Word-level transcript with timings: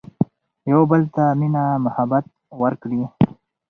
يو 0.71 0.79
بل 0.91 1.01
ته 1.15 1.23
مينه 1.39 1.63
محبت 1.85 2.25
ور 2.59 2.73
کړي 2.81 3.01